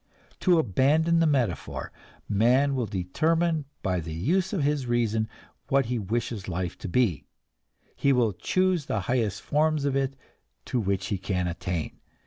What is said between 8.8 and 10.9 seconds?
the highest forms of it to